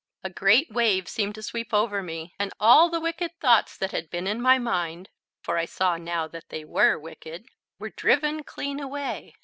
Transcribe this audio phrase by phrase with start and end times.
[0.23, 4.09] A great wave seemed to sweep over me, and all the wicked thoughts that had
[4.09, 5.09] been in my mind
[5.43, 7.45] for I saw now that they were wicked
[7.77, 9.35] were driven clean away.